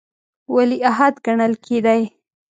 ولیعهد 0.55 1.15
ګڼل 1.25 1.53
کېدی. 1.65 2.01